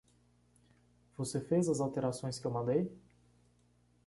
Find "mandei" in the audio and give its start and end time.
2.49-2.91